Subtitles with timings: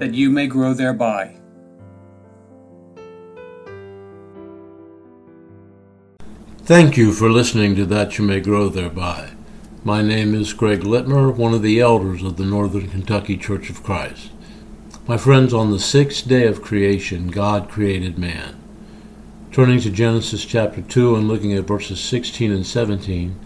[0.00, 1.36] that you may grow thereby.
[6.62, 9.32] Thank you for listening to That You May Grow Thereby.
[9.84, 13.82] My name is Greg Littmer, one of the elders of the Northern Kentucky Church of
[13.82, 14.30] Christ.
[15.06, 18.58] My friends, on the sixth day of creation, God created man.
[19.52, 23.38] Turning to Genesis chapter 2 and looking at verses 16 and 17,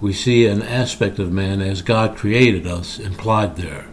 [0.00, 3.86] we see an aspect of man as God created us implied there.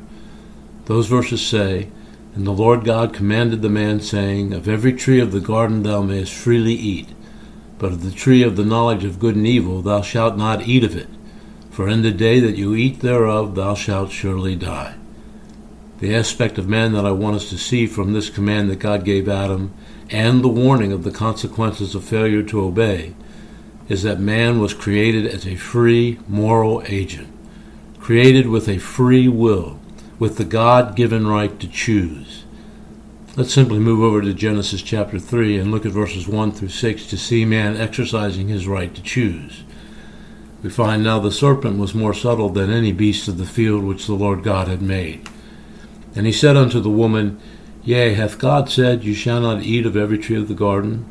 [0.86, 1.88] Those verses say,
[2.36, 6.02] and the Lord God commanded the man, saying, Of every tree of the garden thou
[6.02, 7.10] mayest freely eat,
[7.78, 10.84] but of the tree of the knowledge of good and evil thou shalt not eat
[10.84, 11.10] of it,
[11.70, 14.96] for in the day that you eat thereof thou shalt surely die.
[16.00, 19.06] The aspect of man that I want us to see from this command that God
[19.06, 19.72] gave Adam,
[20.10, 23.14] and the warning of the consequences of failure to obey,
[23.90, 27.28] is that man was created as a free moral agent,
[28.00, 29.80] created with a free will
[30.20, 32.44] with the God given right to choose.
[33.36, 37.08] Let's simply move over to Genesis chapter 3 and look at verses 1 through 6
[37.08, 39.64] to see man exercising his right to choose.
[40.62, 44.06] We find now the serpent was more subtle than any beast of the field which
[44.06, 45.28] the Lord God had made.
[46.16, 47.40] And he said unto the woman,
[47.84, 51.10] Yea, hath God said, You shall not eat of every tree of the garden?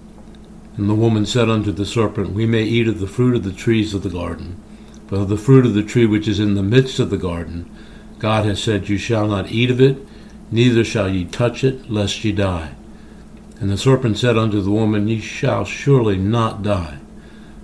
[0.76, 3.52] And the woman said unto the serpent, We may eat of the fruit of the
[3.52, 4.62] trees of the garden,
[5.08, 7.68] but of the fruit of the tree which is in the midst of the garden,
[8.22, 9.98] God has said, You shall not eat of it,
[10.52, 12.70] neither shall ye touch it, lest ye die.
[13.58, 16.98] And the serpent said unto the woman, Ye shall surely not die.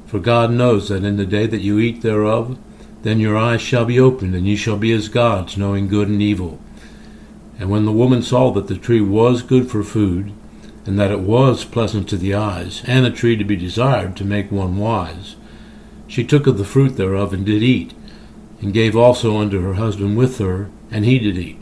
[0.09, 2.59] For God knows that in the day that you eat thereof,
[3.03, 6.21] then your eyes shall be opened, and ye shall be as gods, knowing good and
[6.21, 6.59] evil.
[7.61, 10.33] And when the woman saw that the tree was good for food,
[10.85, 14.25] and that it was pleasant to the eyes, and a tree to be desired to
[14.25, 15.37] make one wise,
[16.09, 17.95] she took of the fruit thereof and did eat,
[18.61, 21.61] and gave also unto her husband with her, and he did eat.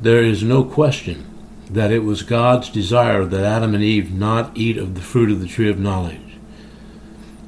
[0.00, 1.28] There is no question
[1.70, 5.40] that it was God's desire that Adam and Eve not eat of the fruit of
[5.40, 6.18] the tree of knowledge.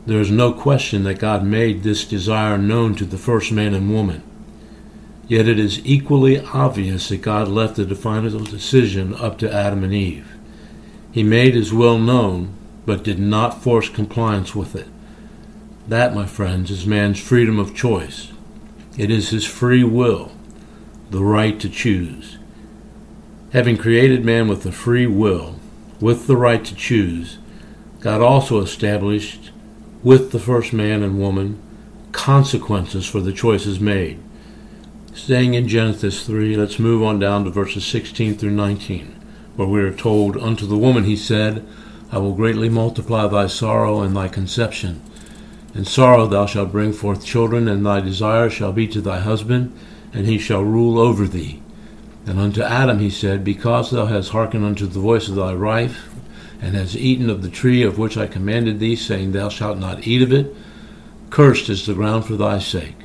[0.06, 3.92] There is no question that God made this desire known to the first man and
[3.92, 4.22] woman.
[5.26, 9.94] Yet it is equally obvious that God left the final decision up to Adam and
[9.94, 10.30] Eve.
[11.10, 14.88] He made his will known, but did not force compliance with it.
[15.86, 18.32] That, my friends, is man's freedom of choice.
[18.96, 20.32] It is his free will,
[21.10, 22.38] the right to choose.
[23.52, 25.56] Having created man with a free will,
[26.00, 27.38] with the right to choose,
[28.00, 29.50] God also established
[30.02, 31.60] with the first man and woman
[32.12, 34.20] consequences for the choices made.
[35.12, 39.06] Staying in Genesis 3, let's move on down to verses 16 through 19,
[39.56, 41.66] where we are told, Unto the woman he said,
[42.10, 45.02] I will greatly multiply thy sorrow and thy conception.
[45.74, 49.76] In sorrow thou shalt bring forth children, and thy desire shall be to thy husband,
[50.12, 51.60] and he shall rule over thee.
[52.26, 56.14] And unto Adam he said, Because thou hast hearkened unto the voice of thy wife,
[56.62, 60.06] and hast eaten of the tree of which I commanded thee, saying, Thou shalt not
[60.06, 60.54] eat of it,
[61.30, 62.96] cursed is the ground for thy sake.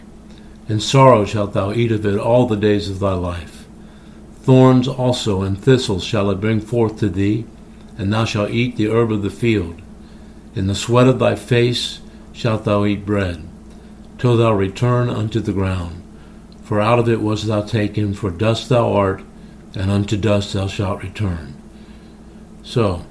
[0.67, 3.65] In sorrow shalt thou eat of it all the days of thy life.
[4.43, 7.45] Thorns also and thistles shall it bring forth to thee,
[7.97, 9.81] and thou shalt eat the herb of the field.
[10.53, 11.99] In the sweat of thy face
[12.39, 13.45] shalt thou eat bread,
[14.17, 16.01] till thou return unto the ground.
[16.63, 19.21] For out of it wast thou taken, for dust thou art,
[19.75, 21.61] and unto dust thou shalt return.
[22.63, 23.05] So,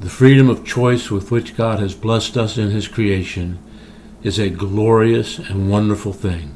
[0.00, 3.58] the freedom of choice with which God has blessed us in His creation
[4.22, 6.54] is a glorious and wonderful thing.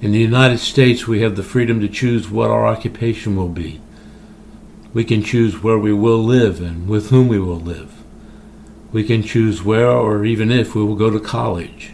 [0.00, 3.80] In the United States, we have the freedom to choose what our occupation will be.
[4.92, 7.99] We can choose where we will live and with whom we will live.
[8.92, 11.92] We can choose where or even if we will go to college.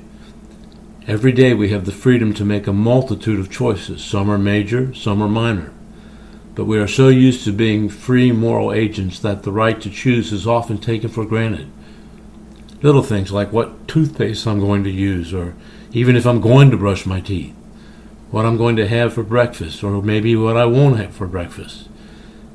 [1.06, 4.02] Every day we have the freedom to make a multitude of choices.
[4.02, 5.72] Some are major, some are minor.
[6.54, 10.32] But we are so used to being free moral agents that the right to choose
[10.32, 11.70] is often taken for granted.
[12.80, 15.54] Little things like what toothpaste I'm going to use, or
[15.92, 17.54] even if I'm going to brush my teeth,
[18.30, 21.88] what I'm going to have for breakfast, or maybe what I won't have for breakfast.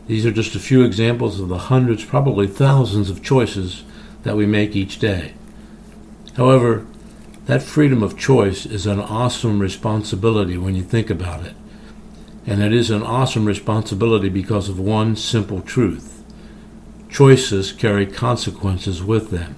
[0.07, 3.83] These are just a few examples of the hundreds, probably thousands of choices
[4.23, 5.33] that we make each day.
[6.37, 6.85] However,
[7.45, 11.55] that freedom of choice is an awesome responsibility when you think about it.
[12.45, 16.23] and it is an awesome responsibility because of one simple truth.
[17.09, 19.55] Choices carry consequences with them.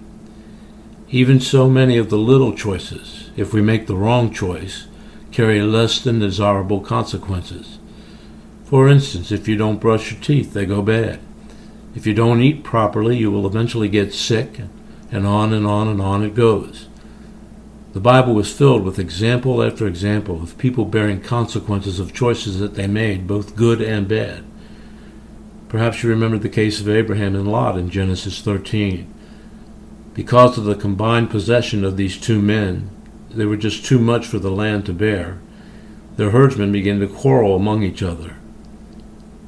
[1.10, 4.88] Even so many of the little choices, if we make the wrong choice,
[5.32, 7.80] carry less than desirable consequences.
[8.66, 11.20] For instance, if you don't brush your teeth, they go bad.
[11.96, 14.62] If you don't eat properly, you will eventually get sick,
[15.12, 16.88] and on and on and on it goes.
[17.94, 22.74] The Bible was filled with example after example of people bearing consequences of choices that
[22.74, 24.44] they made, both good and bad.
[25.70, 29.14] Perhaps you remember the case of Abraham and Lot in Genesis 13.
[30.16, 32.90] Because of the combined possession of these two men,
[33.30, 35.40] they were just too much for the land to bear.
[36.16, 38.38] Their herdsmen began to quarrel among each other.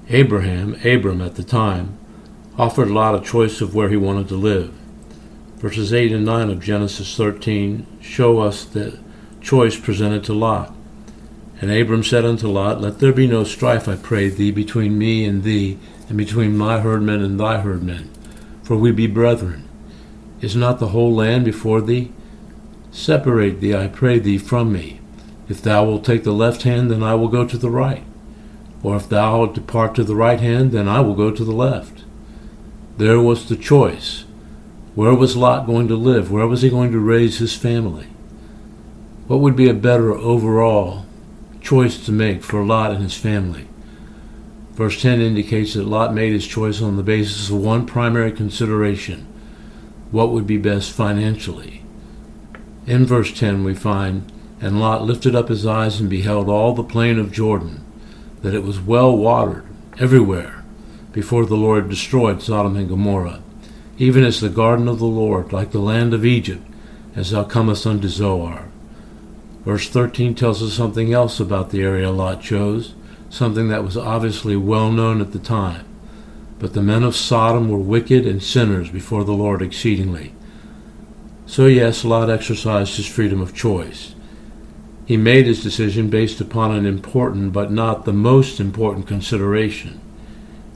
[0.09, 1.98] Abraham, Abram at the time,
[2.57, 4.74] offered Lot a choice of where he wanted to live.
[5.57, 9.00] Verses 8 and 9 of Genesis 13 show us the
[9.42, 10.74] choice presented to Lot.
[11.62, 15.25] And Abram said unto Lot, Let there be no strife, I pray thee, between me
[15.25, 18.10] and thee, and between my herdmen and thy herdmen,
[18.63, 19.68] for we be brethren.
[20.42, 22.12] Is not the whole land before thee?
[22.92, 25.00] Separate thee, I pray thee, from me.
[25.48, 28.04] If thou wilt take the left hand, then I will go to the right.
[28.84, 31.94] Or if thou depart to the right hand, then I will go to the left.
[32.97, 34.25] There was the choice.
[34.95, 36.31] Where was Lot going to live?
[36.31, 38.07] Where was he going to raise his family?
[39.27, 41.06] What would be a better overall
[41.59, 43.68] choice to make for Lot and his family?
[44.74, 49.27] Verse 10 indicates that Lot made his choice on the basis of one primary consideration
[50.12, 51.83] what would be best financially.
[52.88, 54.31] In verse 10, we find,
[54.62, 57.83] And Lot lifted up his eyes and beheld all the plain of Jordan,
[58.41, 59.65] that it was well watered
[60.00, 60.55] everywhere,
[61.15, 63.41] before the Lord destroyed Sodom and Gomorrah,
[63.97, 66.62] even as the garden of the Lord, like the land of Egypt,
[67.15, 68.67] as thou comest unto Zoar.
[69.63, 72.95] Verse 13 tells us something else about the area Lot chose,
[73.29, 75.85] something that was obviously well known at the time.
[76.59, 80.33] But the men of Sodom were wicked and sinners before the Lord exceedingly.
[81.45, 84.15] So, yes, Lot exercised his freedom of choice.
[85.06, 90.01] He made his decision based upon an important but not the most important consideration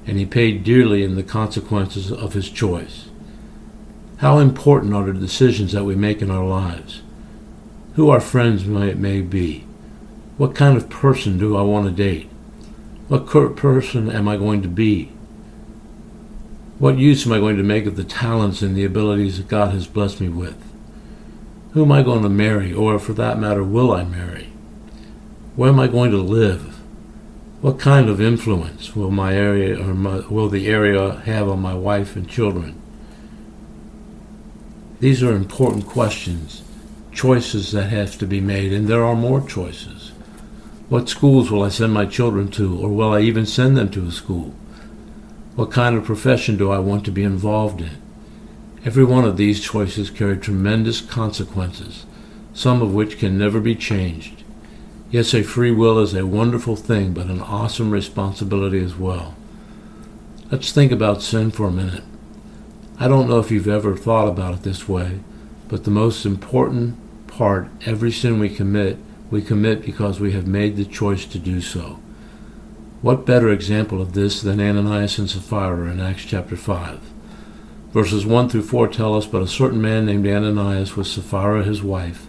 [0.10, 3.10] and he paid dearly in the consequences of his choice.
[4.18, 7.02] How important are the decisions that we make in our lives?
[7.94, 9.66] Who our friends may, may be?
[10.38, 12.28] What kind of person do I want to date?
[13.08, 15.12] What person am I going to be?
[16.80, 19.74] What use am I going to make of the talents and the abilities that God
[19.74, 20.58] has blessed me with?
[21.74, 24.46] Who am I going to marry, or for that matter, will I marry?
[25.56, 26.69] Where am I going to live?
[27.62, 31.74] What kind of influence will my area or my, will the area have on my
[31.74, 32.82] wife and children?
[35.02, 36.64] These are important questions,
[37.12, 40.14] choices that have to be made, and there are more choices.
[40.88, 44.08] What schools will I send my children to, or will I even send them to
[44.08, 44.56] a school?
[45.56, 48.02] What kind of profession do I want to be involved in?
[48.86, 52.06] Every one of these choices carry tremendous consequences,
[52.54, 54.39] some of which can never be changed.
[55.12, 59.36] Yes, a free will is a wonderful thing, but an awesome responsibility as well.
[60.52, 62.04] Let's think about sin for a minute.
[63.00, 65.22] I don't know if you've ever thought about it this way,
[65.68, 66.96] but the most important
[67.28, 68.98] part, every sin we commit,
[69.32, 72.00] we commit because we have made the choice to do so.
[73.02, 77.00] What better example of this than Ananias and Sapphira in Acts chapter 5?
[77.94, 81.82] Verses 1 through 4 tell us, But a certain man named Ananias with Sapphira his
[81.82, 82.29] wife,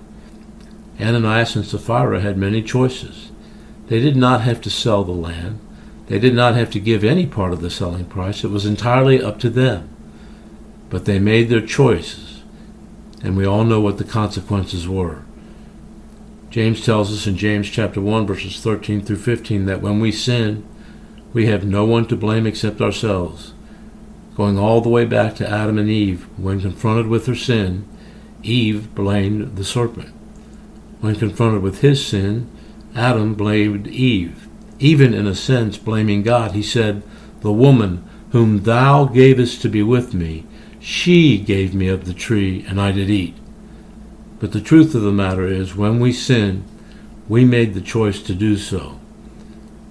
[0.99, 3.31] Ananias and Sapphira had many choices.
[3.87, 5.59] They did not have to sell the land.
[6.07, 8.43] They did not have to give any part of the selling price.
[8.43, 9.89] It was entirely up to them.
[10.89, 12.43] But they made their choices,
[13.23, 15.23] and we all know what the consequences were.
[16.49, 20.67] James tells us in James chapter 1 verses 13 through 15 that when we sin,
[21.31, 23.53] we have no one to blame except ourselves.
[24.35, 27.87] Going all the way back to Adam and Eve, when confronted with their sin,
[28.43, 30.13] Eve blamed the serpent.
[31.01, 32.47] When confronted with his sin,
[32.95, 34.47] Adam blamed Eve.
[34.79, 37.03] Even in a sense, blaming God, he said,
[37.41, 40.45] The woman whom thou gavest to be with me,
[40.79, 43.35] she gave me of the tree, and I did eat.
[44.39, 46.65] But the truth of the matter is, when we sin,
[47.27, 48.99] we made the choice to do so.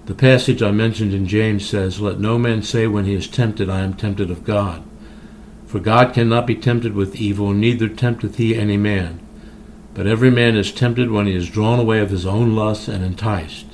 [0.07, 3.69] The passage I mentioned in James says, Let no man say when he is tempted,
[3.69, 4.83] I am tempted of God.
[5.67, 9.21] For God cannot be tempted with evil, neither tempteth he any man.
[10.01, 13.05] But every man is tempted when he is drawn away of his own lust and
[13.05, 13.67] enticed.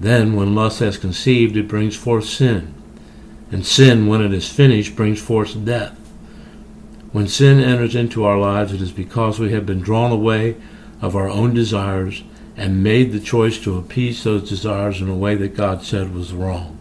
[0.00, 2.72] Then, when lust has conceived, it brings forth sin.
[3.50, 5.94] And sin, when it is finished, brings forth death.
[7.12, 10.56] When sin enters into our lives, it is because we have been drawn away
[11.02, 12.22] of our own desires
[12.56, 16.32] and made the choice to appease those desires in a way that God said was
[16.32, 16.78] wrong.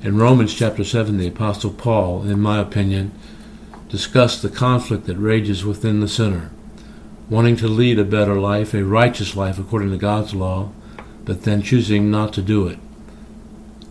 [0.00, 3.12] In Romans chapter 7, the Apostle Paul, in my opinion,
[3.90, 6.52] discussed the conflict that rages within the sinner,
[7.30, 10.70] wanting to lead a better life, a righteous life according to God's law,
[11.24, 12.78] but then choosing not to do it.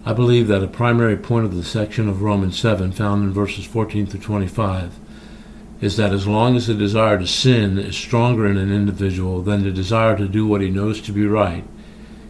[0.05, 3.65] I believe that a primary point of the section of Romans 7, found in verses
[3.65, 4.93] 14 through 25,
[5.79, 9.63] is that as long as the desire to sin is stronger in an individual than
[9.63, 11.63] the desire to do what he knows to be right,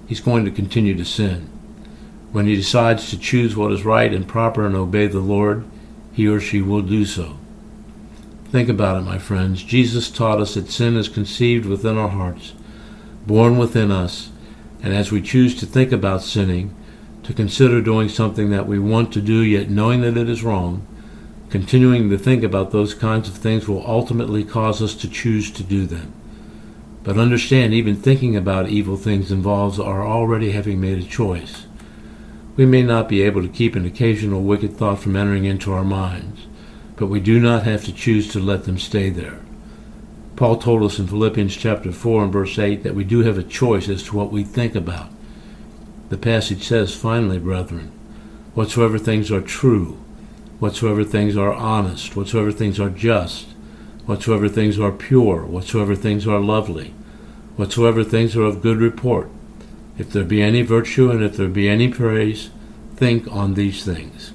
[0.08, 1.50] he's going to continue to sin.
[2.32, 5.66] When he decides to choose what is right and proper and obey the Lord,
[6.14, 7.38] he or she will do so.
[8.52, 9.64] Think about it, my friends.
[9.64, 12.54] Jesus taught us that sin is conceived within our hearts,
[13.28, 14.32] born within us,
[14.82, 16.76] and as we choose to think about sinning,
[17.24, 20.86] to consider doing something that we want to do yet knowing that it is wrong,
[21.50, 25.64] Continuing to think about those kinds of things will ultimately cause us to choose to
[25.64, 26.14] do them.
[27.02, 31.66] But understand, even thinking about evil things involves our already having made a choice.
[32.56, 35.84] We may not be able to keep an occasional wicked thought from entering into our
[35.84, 36.46] minds,
[37.00, 39.40] but we do not have to choose to let them stay there.
[40.36, 43.44] Paul told us in Philippians chapter 4 and verse 8 that we do have a
[43.44, 45.10] choice as to what we think about.
[46.10, 47.92] The passage says, Finally, brethren,
[48.54, 49.94] whatsoever things are true,
[50.60, 53.48] whatsoever things are honest, whatsoever things are just,
[54.06, 56.94] whatsoever things are pure, whatsoever things are lovely,
[57.56, 59.30] whatsoever things are of good report.
[59.98, 62.50] If there be any virtue and if there be any praise,
[62.98, 64.34] think on these things.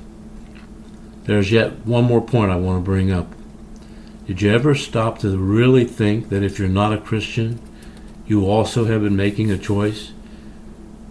[1.24, 3.32] There's yet one more point I want to bring up.
[4.26, 7.60] Did you ever stop to really think that if you're not a Christian,
[8.26, 10.12] you also have been making a choice?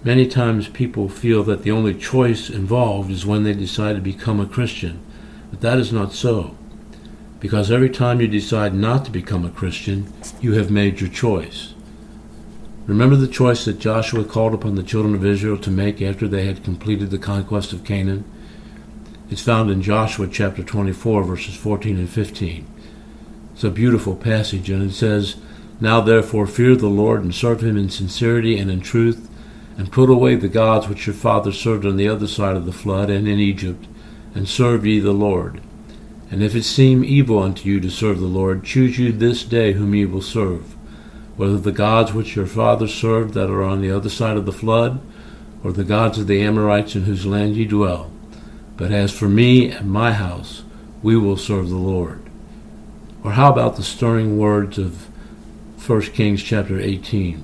[0.03, 4.39] Many times people feel that the only choice involved is when they decide to become
[4.39, 5.00] a Christian,
[5.50, 6.58] but that is not so.
[7.39, 11.74] Because every time you decide not to become a Christian, you have made your choice.
[12.86, 16.46] Remember the choice that Joshua called upon the children of Israel to make after they
[16.46, 18.25] had completed the conquest of Canaan?
[19.33, 22.67] It's found in Joshua chapter 24, verses 14 and 15.
[23.51, 25.37] It's a beautiful passage, and it says,
[25.81, 29.27] Now therefore fear the Lord and serve him in sincerity and in truth
[29.75, 32.71] and put away the gods which your fathers served on the other side of the
[32.71, 33.87] flood and in Egypt,
[34.35, 35.61] and serve ye the Lord.
[36.29, 39.73] And if it seem evil unto you to serve the Lord, choose you this day
[39.73, 40.75] whom ye will serve,
[41.37, 44.53] whether the gods which your fathers served that are on the other side of the
[44.53, 45.01] flood,
[45.63, 48.12] or the gods of the Amorites in whose land ye dwell.
[48.75, 50.63] But as for me and my house,
[51.01, 52.21] we will serve the Lord.
[53.23, 55.07] Or how about the stirring words of
[55.85, 57.43] 1 Kings chapter 18?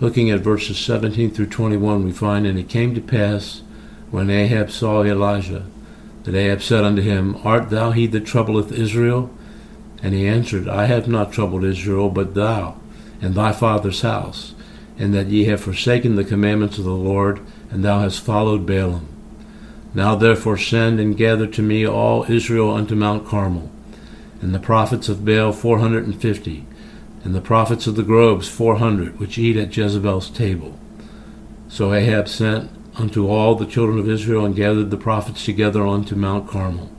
[0.00, 3.62] Looking at verses 17 through 21, we find, And it came to pass,
[4.10, 5.66] when Ahab saw Elijah,
[6.24, 9.30] that Ahab said unto him, Art thou he that troubleth Israel?
[10.02, 12.78] And he answered, I have not troubled Israel, but thou,
[13.20, 14.54] and thy father's house,
[14.98, 19.13] and that ye have forsaken the commandments of the Lord, and thou hast followed Baalim.
[19.94, 23.70] Now therefore send and gather to me all Israel unto Mount Carmel,
[24.42, 26.66] and the prophets of Baal four hundred and fifty,
[27.22, 30.78] and the prophets of the groves four hundred, which eat at Jezebel's table.
[31.68, 36.14] So Ahab sent unto all the children of Israel, and gathered the prophets together unto
[36.14, 36.90] Mount Carmel.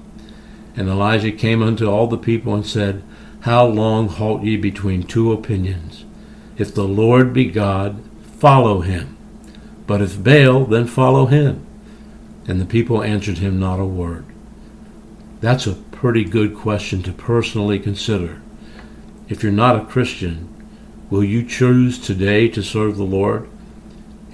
[0.75, 3.03] And Elijah came unto all the people, and said,
[3.41, 6.05] How long halt ye between two opinions?
[6.57, 8.01] If the Lord be God,
[8.39, 9.17] follow him.
[9.87, 11.65] But if Baal, then follow him.
[12.47, 14.25] And the people answered him not a word.
[15.41, 18.41] That's a pretty good question to personally consider.
[19.27, 20.49] If you're not a Christian,
[21.09, 23.49] will you choose today to serve the Lord?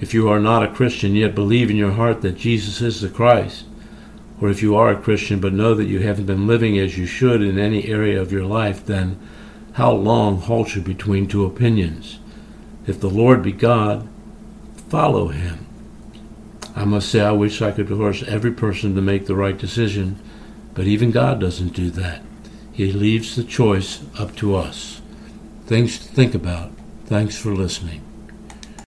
[0.00, 3.08] If you are not a Christian yet believe in your heart that Jesus is the
[3.08, 3.64] Christ,
[4.40, 7.06] or if you are a Christian but know that you haven't been living as you
[7.06, 9.18] should in any area of your life, then
[9.74, 12.18] how long halt you between two opinions?
[12.86, 14.08] If the Lord be God,
[14.88, 15.61] follow him.
[16.74, 20.18] I must say, I wish I could force every person to make the right decision,
[20.74, 22.22] but even God doesn't do that.
[22.72, 25.02] He leaves the choice up to us.
[25.66, 26.72] Things to think about.
[27.06, 28.02] Thanks for listening.